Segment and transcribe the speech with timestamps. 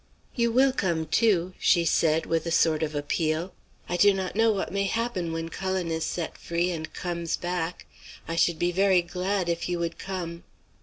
[0.33, 3.53] "'You will come too?' she said with a sort of appeal.
[3.87, 7.85] 'I do not know what may happen when Cullen is set free and comes back,
[8.27, 10.43] I should be very glad if you would come.'"